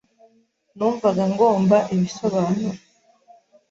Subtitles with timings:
[0.77, 2.79] Numvaga ngomba ibisobanuro.